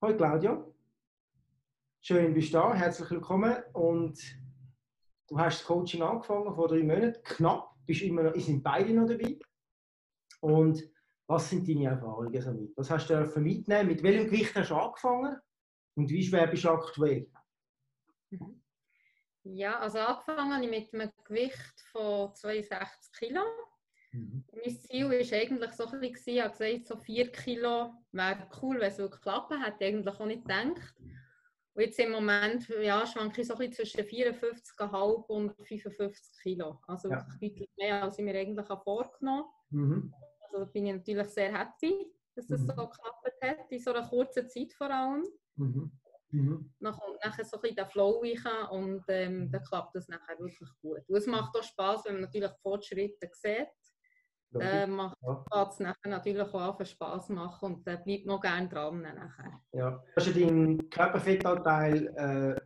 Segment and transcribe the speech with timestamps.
[0.00, 0.64] Hallo Claudia.
[2.00, 2.72] Schön, bist du da.
[2.72, 3.56] Herzlich willkommen.
[3.72, 4.16] Und
[5.26, 7.20] du hast das Coaching angefangen vor drei Monaten.
[7.24, 7.74] Knapp.
[7.84, 9.36] Bist immer noch, sind beide noch dabei.
[10.40, 10.88] Und
[11.26, 12.76] was sind deine Erfahrungen damit?
[12.76, 13.88] Was hast du mitnehmen?
[13.88, 15.36] Mit welchem Gewicht hast du angefangen?
[15.96, 17.28] Und wie schwer bist du aktuell?
[19.42, 23.42] Ja, also angefangen habe ich mit einem Gewicht von 62 Kilo.
[24.12, 24.44] Mhm.
[24.52, 28.80] Mein Ziel war eigentlich so ein bisschen, ich habe gesagt, so 4 Kilo wäre cool,
[28.80, 30.94] wenn es klappen hätte ich eigentlich auch nicht gedacht.
[31.74, 36.80] Und jetzt im Moment ja, schwanke ich so ein zwischen 54,5 und 55 Kilo.
[36.86, 37.24] Also ja.
[37.40, 39.48] deutlich mehr, als ich mir eigentlich vorgenommen habe.
[39.70, 40.14] Mhm.
[40.40, 42.66] Also da bin ich natürlich sehr happy, dass das mhm.
[42.66, 45.24] so geklappt hat, in so einer kurzen Zeit vor allem.
[45.56, 45.92] Mhm.
[46.30, 46.72] Mhm.
[46.80, 50.38] Dann kommt nachher so ein bisschen der Flow rein und ähm, dann klappt das nachher
[50.38, 51.08] wirklich gut.
[51.08, 53.68] Und es macht auch Spaß, wenn man natürlich Fortschritte sieht.
[54.50, 55.16] Dann macht
[55.70, 59.02] es nachher natürlich auch Spaß machen und dann bleibt man gerne dran.
[59.02, 59.60] Nachher.
[59.72, 60.02] Ja.
[60.16, 62.60] Hast du deinen Körperfettanteil äh,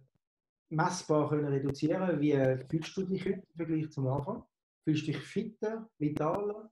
[0.69, 2.33] messbar können reduzieren Wie
[2.69, 4.45] fühlst du dich heute im Vergleich zum Anfang?
[4.85, 6.71] Fühlst du dich fitter, vitaler?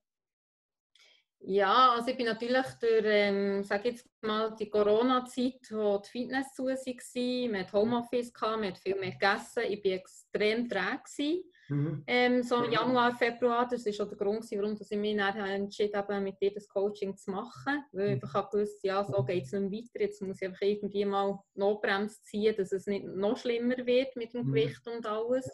[1.43, 6.53] Ja, also ich bin natürlich durch, ähm, sag jetzt mal, die Corona-Zeit, wo die Fitness
[6.53, 11.43] zu war, hat Homeoffice, gehabt, hat viel mehr gegessen, ich war extrem träge.
[11.71, 12.03] Mhm.
[12.07, 15.97] Ähm, so im Januar, Februar, das war auch der Grund, warum ich mich dann entschieden
[15.97, 17.85] habe, mit dir das Coaching zu machen.
[17.93, 21.05] Weil ich einfach gewusst ja, so geht es nicht weiter, jetzt muss ich einfach irgendwie
[21.05, 24.53] mal Notbremse ziehen, dass es nicht noch schlimmer wird mit dem mhm.
[24.53, 25.49] Gewicht und alles.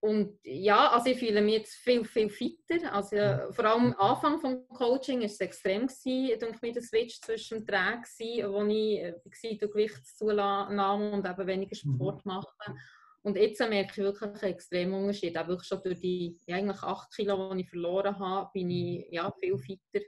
[0.00, 2.92] Und ja, also ich fühle mich jetzt viel, viel fitter.
[2.92, 6.82] Also äh, vor allem am Anfang des Coaching war es extrem gewesen, denke mir, der
[6.82, 8.04] Switch zwischen dem Träg
[8.48, 11.94] wo ich äh, war, durch Gewichtszunahme und eben weniger mhm.
[11.94, 12.78] Sport machen.
[13.22, 15.36] Und jetzt merke ich wirklich einen extremen Unterschied.
[15.36, 19.06] Auch wirklich schon durch die ja, eigentlich 8 Kilo, die ich verloren habe, bin ich
[19.10, 20.06] ja, viel fitter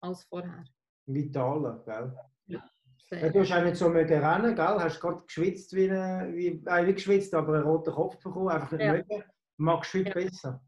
[0.00, 0.64] als vorher.
[1.06, 2.16] Vitaler, gell?
[2.46, 2.64] Ja.
[3.10, 4.80] Ja, du hast auch nicht so mögen rennen, gell?
[4.80, 8.72] Hast gerade geschwitzt wie, eine, wie, äh, wie geschwitzt, aber einen roten Kopf bekommen, einfach
[8.72, 8.92] nicht ja.
[8.92, 9.24] mögen.
[9.58, 10.14] Magst du heute ja.
[10.14, 10.60] besser?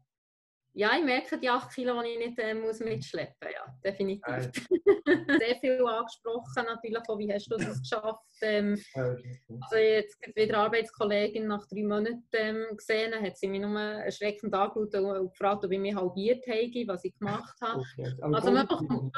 [0.79, 3.51] Ja, ich merke die 8 Kilo, die ich nicht äh, muss mitschleppen muss.
[3.53, 4.65] Ja, definitiv.
[5.41, 8.23] Sehr viel angesprochen natürlich, auch, wie hast du das geschafft?
[8.41, 14.53] Ähm, also jetzt wieder Arbeitskollegin nach drei Monaten ähm, gesehen, hat sie mich nur erschreckend
[14.53, 17.81] angeschaut und gefragt, ob ich mich halbiert habe, was ich gemacht habe.
[17.81, 18.15] Okay.
[18.21, 19.13] Also man bekommt,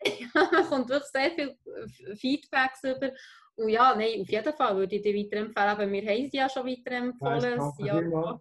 [0.34, 1.58] man kommt wirklich sehr viel
[2.14, 3.10] Feedbacks über.
[3.56, 5.68] Und ja, nein, auf jeden Fall würde ich dir weiterempfehlen.
[5.68, 7.60] Aber wir haben sie ja schon weiterempfohlen.
[7.78, 8.40] Ja,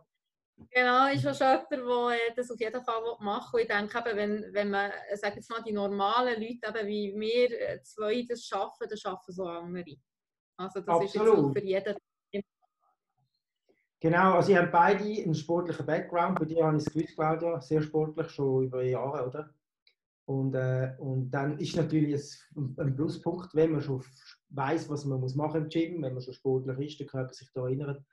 [0.69, 3.61] Genau, ist schon jemand, der äh, das auf jeden Fall machen will.
[3.61, 7.13] Ich denke, eben, wenn, wenn man, äh, sag jetzt mal, die normalen Leute eben wie
[7.17, 9.95] wir äh, zwei das schaffen, dann schaffen so andere.
[10.57, 11.55] Also das Absolut.
[11.55, 11.95] ist für jeden.
[13.99, 16.39] Genau, also ihr habt beide einen sportlichen Background.
[16.39, 19.53] Bei dir habe ich es gewusst, Claudia, sehr sportlich, schon über Jahre, oder?
[20.25, 22.19] Und, äh, und dann ist natürlich
[22.55, 24.03] ein, ein Pluspunkt, wenn man schon
[24.49, 27.49] weiß, was man muss machen im Gym, wenn man schon sportlich ist, der Körper sich
[27.53, 28.03] da erinnert.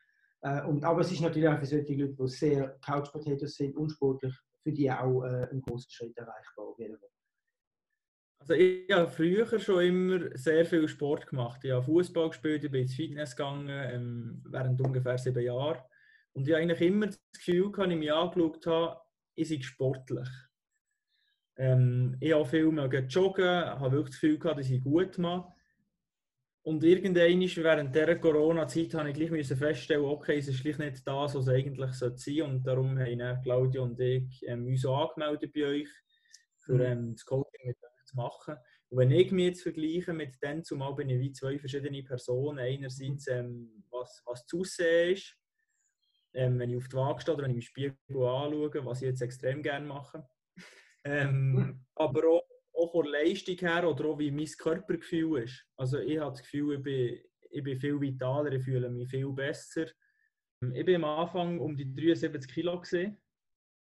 [0.43, 3.76] Äh, und, aber es ist natürlich auch für solche Leute, die sehr Couch Potatoes sind,
[3.76, 6.75] unsportlich, für die auch äh, ein großer Schritt erreichbar.
[8.41, 11.65] Also ich habe früher schon immer sehr viel Sport gemacht.
[11.65, 15.82] Ich habe Fußball gespielt, ich bin ins Fitness gegangen ähm, während ungefähr sieben Jahren.
[16.32, 19.00] Und ich habe eigentlich immer das Gefühl, als ich mich angeschaut habe,
[19.34, 20.28] ich sei sportlich.
[21.56, 25.53] Ähm, ich habe viel joggen, habe wirklich das Gefühl dass ich gut mache.
[26.68, 31.34] Und irgendwann während dieser Corona-Zeit habe ich gleich feststellen, okay, es ist gleich nicht das,
[31.34, 32.44] was es eigentlich sein sollte.
[32.44, 35.88] Und darum haben Claudia und ich ähm, uns angemeldet bei euch,
[36.58, 36.80] für mhm.
[36.82, 38.56] ähm, das Coaching mit euch zu machen.
[38.90, 42.58] Und wenn ich mich jetzt vergleiche mit dem, zumal bin ich wie zwei verschiedene Personen.
[42.58, 45.38] Einerseits, ähm, was, was zu sehen ist,
[46.34, 49.08] ähm, wenn ich auf die Waage stehe oder wenn ich im Spiegel anschaue, was ich
[49.08, 50.22] jetzt extrem gerne mache.
[51.02, 51.86] Ähm, mhm.
[51.94, 52.47] aber auch
[52.78, 55.66] auch von Leistung her oder auch wie mein Körpergefühl ist.
[55.76, 59.30] Also ich habe das Gefühl, ich bin, ich bin viel vitaler, ich fühle mich viel
[59.32, 59.86] besser.
[60.72, 63.16] Ich bin am Anfang um die 73 Kilo gesehen.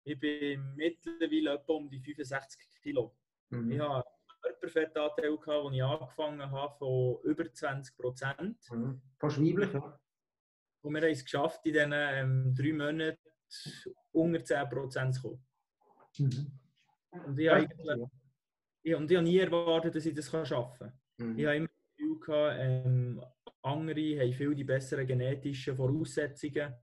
[0.05, 3.17] Ich bin mittlerweile etwa um die 65 Kilo.
[3.51, 3.73] Mhm.
[3.73, 4.05] Ich habe einen
[4.43, 8.71] Körperfettanteil, als ich angefangen habe, von über 20 Prozent.
[8.71, 9.03] Mhm.
[9.19, 9.99] Fast weiblich, ja.
[10.83, 13.19] Und wir haben es geschafft, in diesen ähm, drei Monaten
[14.13, 15.47] unter 10 Prozent zu kommen.
[16.19, 16.53] Mhm.
[17.27, 18.09] Und ich habe eigentlich
[18.87, 21.33] ich, und ich habe nie erwartet, dass ich das schaffen kann.
[21.33, 21.39] Mhm.
[21.39, 23.21] Ich habe immer das Gefühl, gehabt, ähm,
[23.63, 26.75] andere haben viel die besseren genetischen Voraussetzungen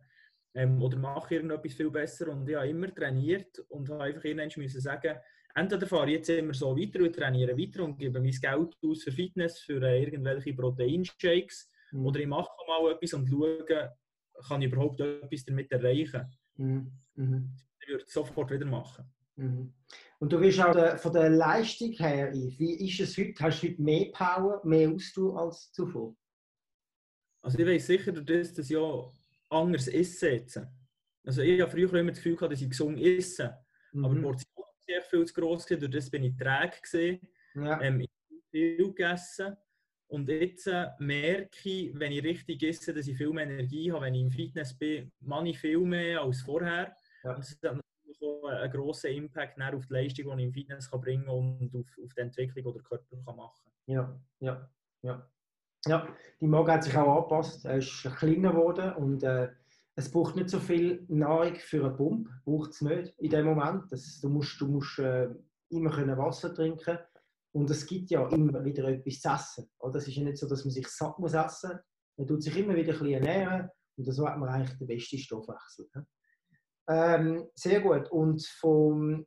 [0.53, 2.29] ähm, oder machen irgendetwas viel besser.
[2.29, 5.17] Und ich habe immer trainiert und habe einfach irgendwann müssen sagen,
[5.55, 9.03] entweder fahre ich jetzt immer so weiter und trainiere weiter und gebe mein Geld aus
[9.03, 12.05] für Fitness, für äh, irgendwelche Proteinshakes mhm.
[12.05, 13.65] oder ich mache mal etwas und schaue,
[14.47, 16.25] kann ich überhaupt etwas damit erreichen.
[16.57, 16.91] Mhm.
[17.15, 17.55] Mhm.
[17.79, 19.05] Ich würde es sofort wieder machen.
[19.35, 19.73] Mhm.
[20.19, 23.33] Und du bist auch der, von der Leistung her, wie ist es heute?
[23.43, 26.15] Hast du heute mehr Power, mehr Ausdauer als zuvor?
[27.41, 29.03] Also ich weiß sicher, dass das ja
[29.49, 30.67] anders essen
[31.25, 33.57] Also ich habe früher immer das Gefühl gehabt, dass ich gesund esse.
[33.91, 34.05] Mhm.
[34.05, 37.19] Aber die Portion war viel zu gross, durch das bin ich träge gesehen.
[37.55, 37.81] Ja.
[37.81, 39.57] Ähm, ich habe viel gegessen.
[40.07, 44.05] Und jetzt äh, merke ich, wenn ich richtig esse, dass ich viel mehr Energie habe.
[44.05, 46.95] Wenn ich im Fitness bin, mache ich viel mehr als vorher.
[47.23, 47.33] Ja.
[47.33, 47.82] Das hat
[48.23, 51.85] auch einen grossen Impact auf die Leistung, die ich im Fitness kann bringen und auf,
[52.03, 53.95] auf die Entwicklung, die der Körper kann machen kann.
[53.95, 54.69] Ja, ja,
[55.01, 55.29] ja.
[55.85, 56.07] Ja,
[56.39, 57.65] die Magen hat sich auch angepasst.
[57.65, 59.49] Er ist kleiner geworden und äh,
[59.95, 62.31] es braucht nicht so viel Nahrung für eine Pumpe.
[62.45, 63.91] Braucht es nicht in dem Moment.
[63.91, 65.29] Das, du musst, du musst äh,
[65.69, 66.99] immer können Wasser trinken
[67.51, 69.69] und es gibt ja immer wieder etwas zu essen.
[69.79, 69.97] Oder?
[69.97, 71.79] Es ist ja nicht so, dass man sich satt muss essen.
[72.17, 75.17] Man tut sich immer wieder ein bisschen ernähren und so hat man eigentlich den besten
[75.17, 75.89] Stoffwechsel.
[76.89, 78.09] Ähm, sehr gut.
[78.11, 79.25] Und vom,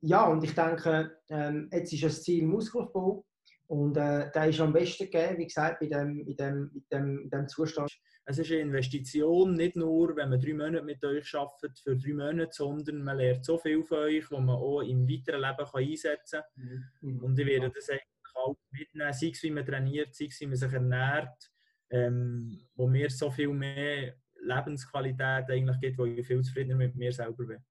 [0.00, 3.24] ja, und ich denke, ähm, jetzt ist das Ziel Muskelaufbau.
[3.68, 7.18] Und äh, der ist am besten gegeben, wie gesagt, bei dem, in, dem, in, dem,
[7.24, 7.90] in dem Zustand.
[8.24, 12.14] Es ist eine Investition, nicht nur, wenn man drei Monate mit euch arbeitet, für drei
[12.14, 15.82] Monate, sondern man lernt so viel von euch, was man auch im weiteren Leben kann
[15.82, 16.90] einsetzen kann.
[17.02, 17.24] Mhm.
[17.24, 20.46] Und ich werde das eigentlich auch mitnehmen, sei es wie man trainiert, sei es wie
[20.46, 21.52] man sich ernährt,
[21.90, 24.14] ähm, wo mir so viel mehr
[24.48, 27.64] Lebensqualität eigentlich gibt, wo ich viel zufriedener mit mir selber bin.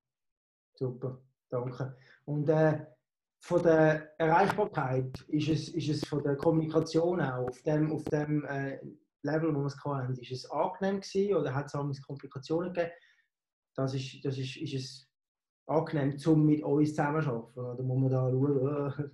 [0.75, 1.95] Super, danke.
[2.25, 2.85] Und äh,
[3.39, 8.45] von der Erreichbarkeit ist es, ist es von der Kommunikation auch auf dem, auf dem
[8.45, 8.79] äh,
[9.23, 12.93] Level, wo wir es hatten, ist es angenehm gewesen oder hat es auch Komplikationen gegeben?
[13.75, 15.09] Das ist, das ist, ist es
[15.67, 17.59] angenehm, um mit uns zusammenzuarbeiten?
[17.59, 19.11] Oder muss man da schauen?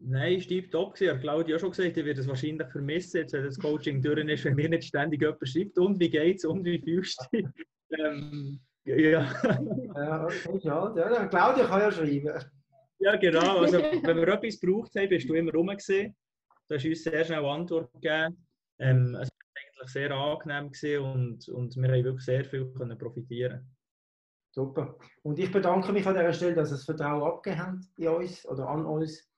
[0.00, 0.94] Nein, es war top.
[0.94, 1.20] Gewesen.
[1.20, 4.44] Claudia auch schon gesagt, ich werde es wahrscheinlich vermissen, jetzt, wenn das Coaching durch ist,
[4.44, 7.46] wenn mir nicht ständig jemand schreibt, und wie geht's und wie fühlst du dich?
[7.98, 8.96] ähm, ja.
[8.96, 10.28] ja,
[10.62, 10.96] ja.
[10.96, 11.26] ja.
[11.26, 12.44] Claudia kann ja schreiben.
[12.98, 13.58] Ja, genau.
[13.58, 16.16] Also, wenn wir etwas gebraucht haben, bist du immer rum gewesen.
[16.68, 18.46] Du hast uns sehr schnell Antwort gegeben.
[18.78, 23.68] Ähm, es war eigentlich sehr angenehm und, und wir haben wirklich sehr viel können profitieren
[24.50, 24.96] Super.
[25.22, 28.46] Und ich bedanke mich an dieser Stelle, dass ihr das Vertrauen abgegeben habt in uns
[28.46, 29.28] oder an uns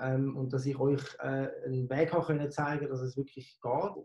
[0.00, 4.04] ähm, und dass ich euch äh, einen Weg habe können zeigen dass es wirklich geht.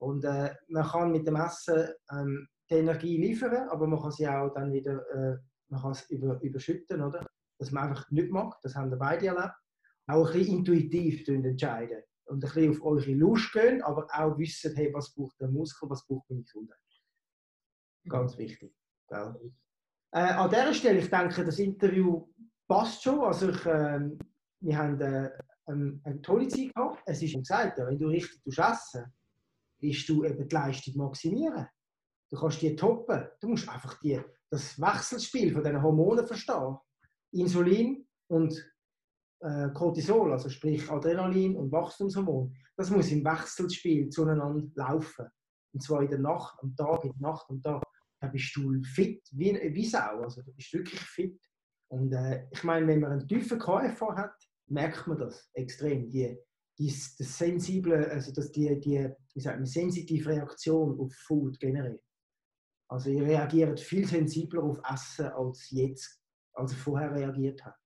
[0.00, 4.28] Und äh, man kann mit dem Essen ähm, die Energie liefern, aber man kann sie
[4.28, 5.38] auch dann wieder äh,
[5.70, 7.26] man kann es über, überschütten, oder?
[7.58, 8.54] dass man einfach nicht mag.
[8.62, 9.54] Das haben wir beide erlebt.
[10.06, 14.74] Auch ein bisschen intuitiv entscheiden und ein bisschen auf eure Lust gehen, aber auch wissen,
[14.74, 16.78] hey, was braucht der Muskel, was braucht meine Gesundheit.
[18.08, 18.72] Ganz wichtig.
[19.10, 22.26] Äh, an dieser Stelle, ich denke, das Interview
[22.66, 23.20] passt schon.
[23.20, 24.16] Also ich, äh,
[24.60, 25.32] wir haben eine,
[25.66, 27.02] eine tolle Zeit gehabt.
[27.06, 29.12] Es ist gesagt, wenn du richtig essen
[29.80, 31.66] willst du eben die Leistung maximieren.
[32.30, 33.28] Du kannst die toppen.
[33.40, 34.20] Du musst einfach die,
[34.50, 36.76] das Wechselspiel von diesen Hormonen verstehen.
[37.32, 38.54] Insulin und
[39.40, 45.26] äh, Cortisol, also sprich Adrenalin und Wachstumshormon, das muss im Wechselspiel zueinander laufen.
[45.72, 47.82] Und zwar in der Nacht, am Tag, in der Nacht, am Tag.
[48.20, 50.22] Da bist du fit wie, wie Sau.
[50.22, 51.40] Also du bist wirklich fit.
[51.88, 56.08] Und äh, ich meine, wenn man einen tiefen KFV hat, merkt man das extrem.
[56.10, 56.38] Die,
[56.78, 62.00] die, das sensible, also dass die, die wie sagt man, sensitive Reaktion auf Food generell.
[62.90, 66.18] Also ihr reagiert viel sensibler auf Essen als jetzt
[66.58, 67.76] als er vorher reagiert hat.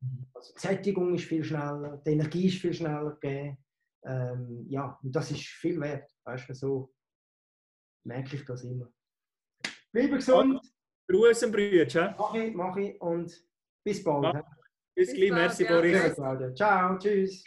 [0.00, 0.26] Mhm.
[0.34, 3.58] Also die Sättigung ist viel schneller, die Energie ist viel schneller gegeben.
[4.04, 6.10] Ähm, ja, und das ist viel wert.
[6.24, 6.94] Weißt du, so
[8.04, 8.90] merke ich das immer.
[9.92, 10.60] Bleibe gesund.
[11.08, 12.14] Grüßen, Brüder.
[12.18, 13.32] Mach ich, mach ich und
[13.84, 14.34] bis bald.
[14.34, 14.55] Bis,
[14.96, 15.82] Basically, merci por.
[16.54, 17.44] Ciao, cheers.